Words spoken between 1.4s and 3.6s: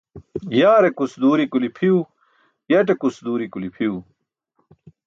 kuli phiyu yatekus duuri